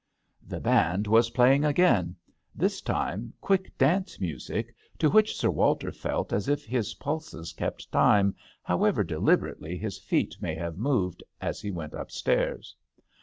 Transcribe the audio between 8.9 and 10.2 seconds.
deliber ately his